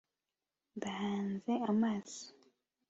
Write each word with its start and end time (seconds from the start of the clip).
ndahanze 0.75 1.53
amaso 1.69 2.21